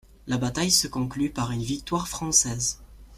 La 0.25 0.39
bataille 0.39 0.71
se 0.71 0.87
conclut 0.87 1.29
par 1.29 1.51
une 1.51 1.61
victoire 1.61 2.07
française. 2.07 2.79